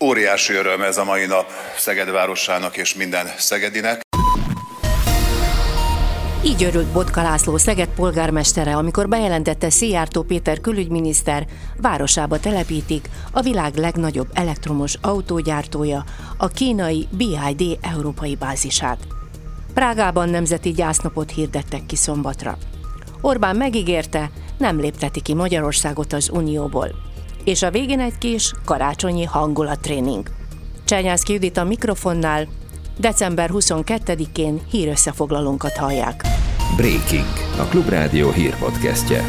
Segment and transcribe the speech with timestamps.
[0.00, 4.00] Óriási öröm ez a mai nap Szeged városának és minden szegedinek.
[6.44, 13.74] Így örült Botka László Szeged polgármestere, amikor bejelentette Szijjártó Péter külügyminiszter, városába telepítik a világ
[13.74, 16.04] legnagyobb elektromos autógyártója,
[16.36, 18.98] a kínai BID európai bázisát.
[19.74, 22.58] Prágában nemzeti gyásznapot hirdettek ki szombatra.
[23.20, 27.07] Orbán megígérte, nem lépteti ki Magyarországot az Unióból.
[27.48, 30.30] És a végén egy kis karácsonyi hangulattréning.
[30.84, 32.48] Csernyászki Judit a mikrofonnál,
[32.98, 36.22] december 22-én hírösszefoglalónkat hallják.
[36.76, 37.26] Breaking,
[37.58, 39.24] a Klubrádió hírpodcastje.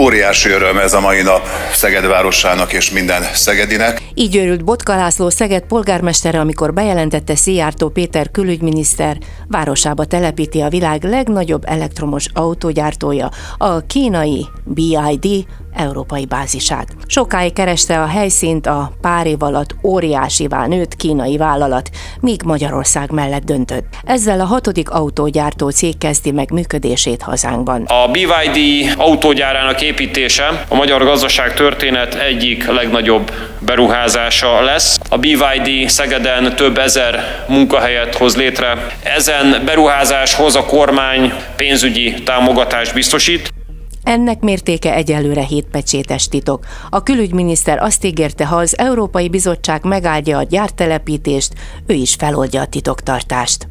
[0.00, 4.02] Óriási öröm ez a mai nap Szeged városának és minden szegedinek.
[4.20, 9.16] Így örült Botka László Szeged polgármestere, amikor bejelentette Szijjártó Péter külügyminiszter,
[9.48, 16.86] városába telepíti a világ legnagyobb elektromos autógyártója, a kínai BID európai bázisát.
[17.06, 21.90] Sokáig kereste a helyszínt a pár év alatt óriásivá nőtt kínai vállalat,
[22.20, 23.84] míg Magyarország mellett döntött.
[24.04, 27.82] Ezzel a hatodik autógyártó cég kezdi meg működését hazánkban.
[27.82, 34.07] A BYD autógyárának építése a magyar gazdaság történet egyik legnagyobb beruházása
[34.64, 34.98] lesz.
[35.08, 38.86] A BYD Szegeden több ezer munkahelyet hoz létre.
[39.02, 43.52] Ezen beruházáshoz a kormány pénzügyi támogatást biztosít.
[44.02, 46.66] Ennek mértéke egyelőre hétpecsétes titok.
[46.90, 51.52] A külügyminiszter azt ígérte, ha az Európai Bizottság megáldja a gyártelepítést,
[51.86, 53.68] ő is feloldja a titoktartást.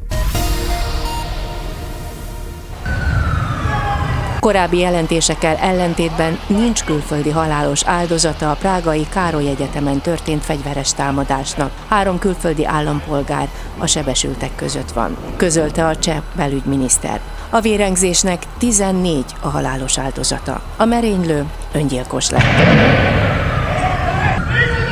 [4.47, 11.71] Korábbi jelentésekkel ellentétben nincs külföldi halálos áldozata a prágai Károly Egyetemen történt fegyveres támadásnak.
[11.87, 17.19] Három külföldi állampolgár a sebesültek között van, közölte a cseh belügyminiszter.
[17.49, 20.61] A vérengzésnek 14 a halálos áldozata.
[20.77, 22.43] A merénylő öngyilkos lett.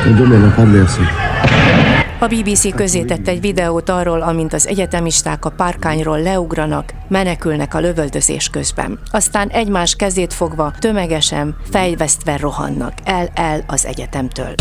[0.05, 1.24] A
[2.19, 8.49] BBC közé tett egy videót arról, amint az egyetemisták a párkányról leugranak, menekülnek a lövöldözés
[8.49, 8.99] közben.
[9.11, 14.53] Aztán egymás kezét fogva tömegesen, fejvesztve rohannak el-el az egyetemtől.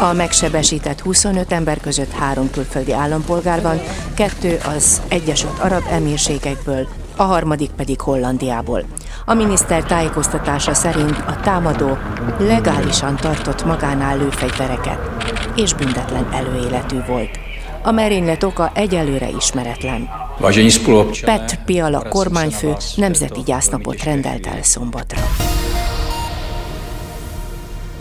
[0.00, 3.80] A megsebesített 25 ember között három külföldi állampolgár van,
[4.14, 8.84] kettő az Egyesült Arab Emírségekből, a harmadik pedig Hollandiából.
[9.24, 11.98] A miniszter tájékoztatása szerint a támadó
[12.38, 14.98] legálisan tartott magánál lőfegyvereket,
[15.56, 17.38] és büntetlen előéletű volt.
[17.82, 20.08] A merénylet oka egyelőre ismeretlen.
[21.24, 25.20] Petr Piala kormányfő nemzeti gyásznapot rendelt el szombatra.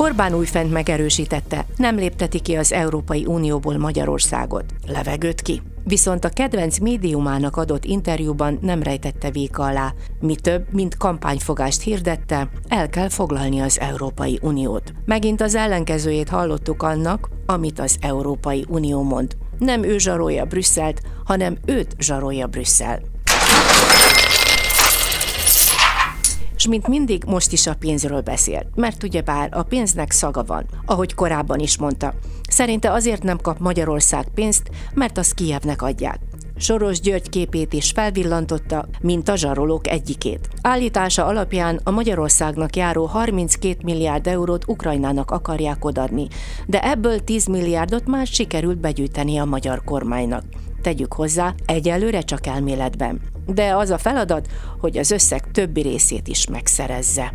[0.01, 4.65] Orbán újfent megerősítette, nem lépteti ki az Európai Unióból Magyarországot.
[4.87, 5.61] Levegőt ki.
[5.83, 9.93] Viszont a kedvenc médiumának adott interjúban nem rejtette véka alá.
[10.19, 14.93] Mi több, mint kampányfogást hirdette, el kell foglalni az Európai Uniót.
[15.05, 19.37] Megint az ellenkezőjét hallottuk annak, amit az Európai Unió mond.
[19.57, 23.01] Nem ő zsarolja Brüsszelt, hanem őt zsarolja Brüsszel.
[26.61, 31.13] És mint mindig most is a pénzről beszélt, mert ugyebár a pénznek szaga van, ahogy
[31.13, 32.13] korábban is mondta.
[32.49, 36.19] Szerinte azért nem kap Magyarország pénzt, mert az Kijevnek adják.
[36.57, 40.49] Soros György képét is felvillantotta, mint a zsarolók egyikét.
[40.61, 46.27] Állítása alapján a Magyarországnak járó 32 milliárd eurót Ukrajnának akarják odadni,
[46.67, 50.43] de ebből 10 milliárdot már sikerült begyűjteni a magyar kormánynak.
[50.81, 53.21] Tegyük hozzá, egyelőre csak elméletben.
[53.45, 54.47] De az a feladat,
[54.79, 57.33] hogy az összeg többi részét is megszerezze.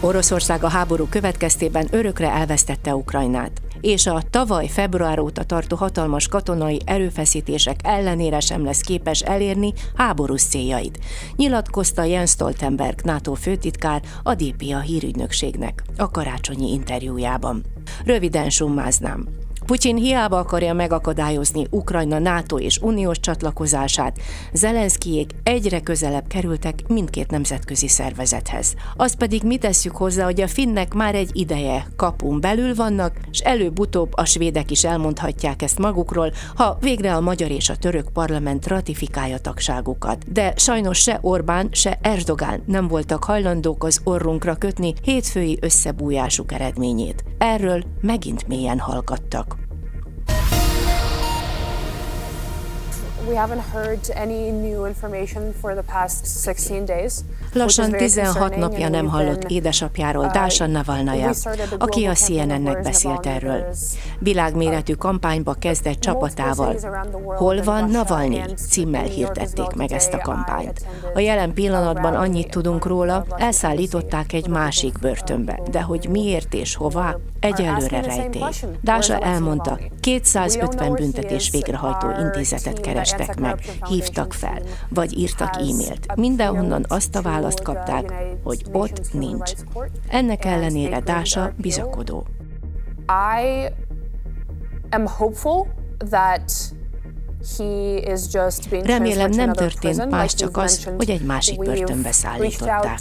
[0.00, 6.80] Oroszország a háború következtében örökre elvesztette Ukrajnát, és a tavaly február óta tartó hatalmas katonai
[6.84, 10.98] erőfeszítések ellenére sem lesz képes elérni háborús céljait,
[11.36, 17.64] nyilatkozta Jens Stoltenberg, NATO főtitkár a DPA hírügynökségnek a karácsonyi interjújában.
[18.04, 19.28] Röviden summáznám.
[19.66, 24.18] Putyin hiába akarja megakadályozni Ukrajna NATO és uniós csatlakozását,
[24.52, 28.74] Zelenszkijék egyre közelebb kerültek mindkét nemzetközi szervezethez.
[28.96, 33.38] Az pedig mi tesszük hozzá, hogy a finnek már egy ideje kapun belül vannak, és
[33.38, 38.66] előbb-utóbb a svédek is elmondhatják ezt magukról, ha végre a magyar és a török parlament
[38.66, 40.32] ratifikálja tagságukat.
[40.32, 47.24] De sajnos se Orbán, se Erdogán nem voltak hajlandók az orrunkra kötni hétfői összebújásuk eredményét.
[47.38, 49.55] Erről megint mélyen hallgattak.
[57.52, 61.30] Lassan 16 napja nem hallott édesapjáról, uh, Dása Navalnaja,
[61.78, 63.64] aki a CNN-nek beszélt erről.
[64.18, 66.76] Világméretű kampányba kezdett csapatával.
[67.36, 68.40] Hol van Navalnyi?
[68.68, 70.86] címmel hirdették meg ezt a kampányt.
[71.14, 77.16] A jelen pillanatban annyit tudunk róla, elszállították egy másik börtönbe, de hogy miért és hová,
[77.40, 78.42] egyelőre rejtély.
[78.80, 82.80] Dása elmondta, 250 büntetés végrehajtó intézetet
[83.16, 86.16] kerestek meg, hívtak fel, vagy írtak e-mailt.
[86.16, 89.52] Mindenhonnan azt a választ kapták, hogy ott nincs.
[90.08, 92.26] Ennek ellenére Dása bizakodó.
[93.40, 93.72] I
[94.90, 95.66] am hopeful
[96.10, 96.52] that
[98.84, 103.00] Remélem nem történt más, csak az, hogy egy másik börtönbe szállították.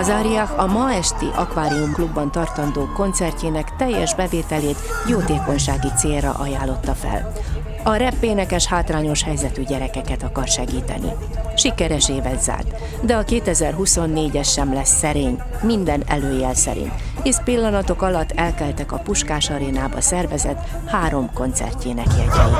[0.00, 0.12] Az
[0.56, 7.32] a ma esti Aquarium Klubban tartandó koncertjének teljes bevételét jótékonysági célra ajánlotta fel.
[7.84, 11.08] A rap énekes hátrányos helyzetű gyerekeket akar segíteni.
[11.56, 16.92] Sikeres évet zárt, de a 2024-es sem lesz szerény, minden előjel szerint,
[17.22, 22.52] hisz pillanatok alatt elkeltek a Puskás arénába szervezett három koncertjének jegyei.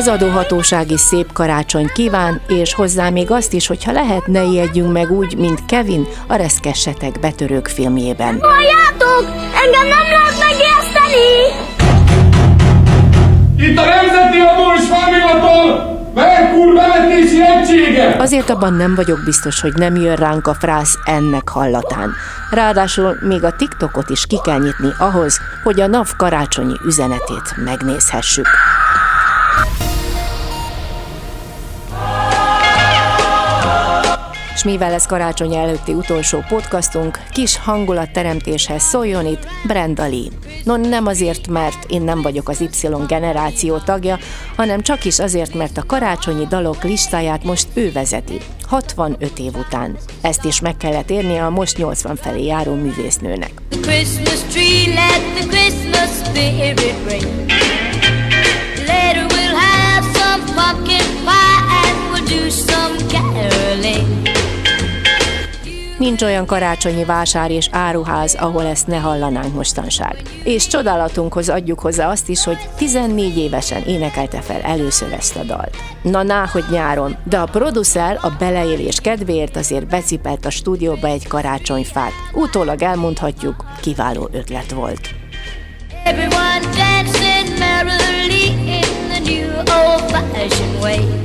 [0.00, 4.92] Az adóhatóság is szép karácsony kíván, és hozzá még azt is, hogyha lehet, ne ijedjünk
[4.92, 8.38] meg úgy, mint Kevin a Reszkessetek betörők filmjében.
[8.40, 9.24] Halljátok!
[9.64, 11.28] Engem nem lehet megérteni!
[13.56, 18.16] Itt a Nemzeti Adó és Vámilatól Merkur bevetési egysége!
[18.18, 22.14] Azért abban nem vagyok biztos, hogy nem jön ránk a frász ennek hallatán.
[22.50, 28.46] Ráadásul még a TikTokot is ki kell nyitni ahhoz, hogy a NAV karácsonyi üzenetét megnézhessük.
[34.60, 40.28] És mivel ez karácsony előtti utolsó podcastunk, kis hangulatteremtéshez szóljon itt Brenda Lee.
[40.64, 42.68] No nem azért, mert én nem vagyok az Y
[43.06, 44.18] generáció tagja,
[44.56, 49.96] hanem csak is azért, mert a karácsonyi dalok listáját most ő vezeti, 65 év után.
[50.20, 53.52] Ezt is meg kellett érnie a most 80 felé járó művésznőnek.
[60.54, 64.49] Pumpkin pie and we'll do some caroling.
[66.00, 70.22] Nincs olyan karácsonyi vásár és áruház, ahol ezt ne hallanánk mostanság.
[70.44, 75.76] És csodálatunkhoz adjuk hozzá azt is, hogy 14 évesen énekelte fel először ezt a dalt.
[76.02, 81.26] Na ná, hogy nyáron, de a producer a beleélés kedvéért azért becipelt a stúdióba egy
[81.26, 82.12] karácsonyfát.
[82.32, 85.08] Utólag elmondhatjuk, kiváló ötlet volt.
[86.04, 91.20] Everyone dancing merrily in the new old-fashioned way.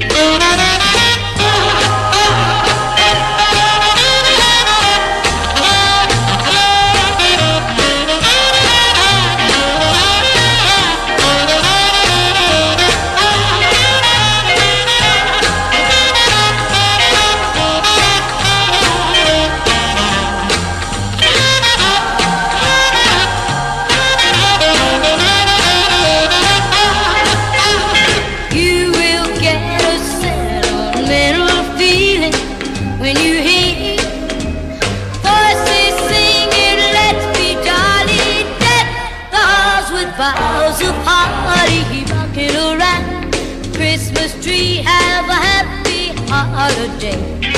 [46.54, 47.55] holiday.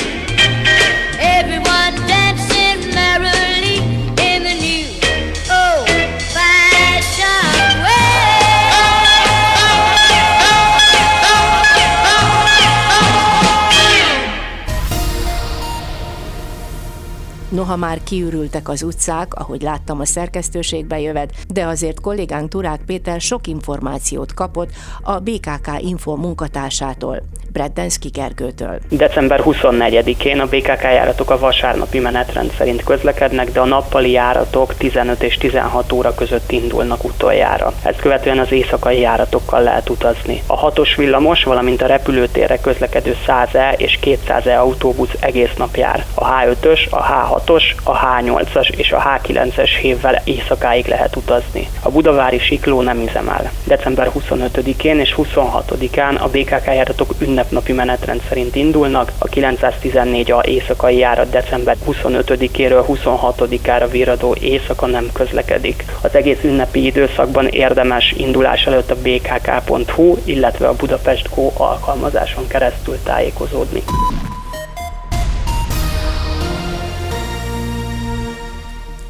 [17.67, 23.21] Noha már kiürültek az utcák, ahogy láttam a szerkesztőségbe jövet, de azért kollégánk Turák Péter
[23.21, 24.69] sok információt kapott
[25.01, 27.21] a BKK Info munkatársától.
[27.51, 28.79] Breddenszki Gergőtől.
[28.89, 35.23] December 24-én a BKK járatok a vasárnapi menetrend szerint közlekednek, de a nappali járatok 15
[35.23, 37.73] és 16 óra között indulnak utoljára.
[37.83, 40.43] Ezt követően az éjszakai járatokkal lehet utazni.
[40.47, 46.05] A hatos villamos, valamint a repülőtérre közlekedő 100E és 200E autóbusz egész nap jár.
[46.13, 51.67] A H5-ös, a H6 H6-os, a H8-as és a H9-es hévvel éjszakáig lehet utazni.
[51.81, 53.51] A budavári sikló nem üzemel.
[53.63, 61.29] December 25-én és 26-án a BKK járatok ünnepnapi menetrend szerint indulnak, a 914A éjszakai járat
[61.29, 65.85] december 25-éről 26-ára viradó éjszaka nem közlekedik.
[66.01, 72.97] Az egész ünnepi időszakban érdemes indulás előtt a bkk.hu, illetve a Budapest Go alkalmazáson keresztül
[73.03, 73.83] tájékozódni.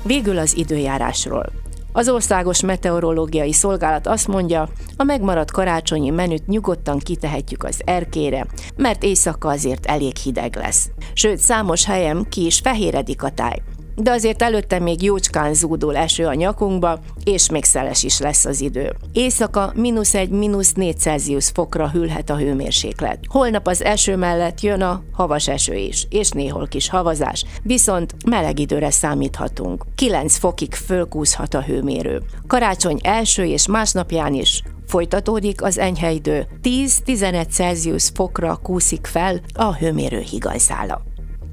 [0.08, 1.46] Végül az időjárásról.
[1.92, 9.04] Az Országos Meteorológiai Szolgálat azt mondja, a megmaradt karácsonyi menüt nyugodtan kitehetjük az erkére, mert
[9.04, 10.90] éjszaka azért elég hideg lesz.
[11.14, 13.62] Sőt, számos helyen ki is fehéredik a táj
[14.02, 18.62] de azért előtte még jócskán zúdul eső a nyakunkba, és még szeles is lesz az
[18.62, 18.96] idő.
[19.14, 23.20] Éjszaka mínusz egy, mínusz négy Celsius fokra hűlhet a hőmérséklet.
[23.28, 28.60] Holnap az eső mellett jön a havas eső is, és néhol kis havazás, viszont meleg
[28.60, 29.86] időre számíthatunk.
[29.96, 32.22] 9 fokig fölkúszhat a hőmérő.
[32.48, 39.76] Karácsony első és másnapján is Folytatódik az enyhe idő, 10-11 Celsius fokra kúszik fel a
[39.76, 41.02] hőmérő higanyszála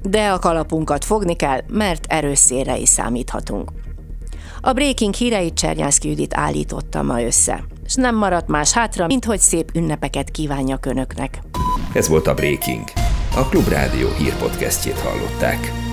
[0.05, 3.71] de a kalapunkat fogni kell, mert erőszére is számíthatunk.
[4.61, 9.39] A Breaking híreit Csernyászki Judit állította ma össze, és nem maradt más hátra, mint hogy
[9.39, 11.41] szép ünnepeket kívánja önöknek.
[11.93, 12.83] Ez volt a Breaking.
[13.35, 15.84] A Klubrádió hírpodcastjét hallották.